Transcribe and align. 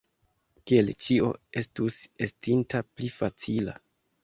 Kiel 0.71 0.89
ĉio 1.07 1.29
estus 1.61 2.01
estinta 2.29 2.83
pli 2.91 3.13
facila! 3.21 3.79